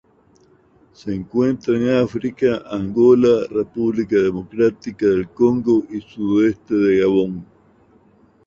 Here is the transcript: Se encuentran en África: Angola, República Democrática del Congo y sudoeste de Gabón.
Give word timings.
Se 0.93 1.13
encuentran 1.13 1.83
en 1.83 2.03
África: 2.03 2.63
Angola, 2.71 3.41
República 3.51 4.15
Democrática 4.15 5.05
del 5.05 5.29
Congo 5.29 5.83
y 5.91 6.01
sudoeste 6.01 6.73
de 6.73 7.01
Gabón. 7.01 7.45